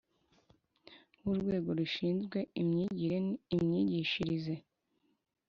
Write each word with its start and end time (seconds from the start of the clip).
W 1.23 1.25
Urwego 1.31 1.69
Rushinzwe 1.79 2.39
Imyigire 2.61 3.17
Imyigishirize 3.55 4.53